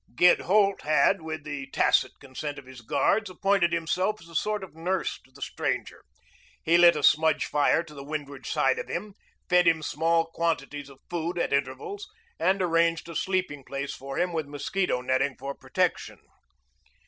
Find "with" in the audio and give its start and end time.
1.21-1.43, 14.33-14.47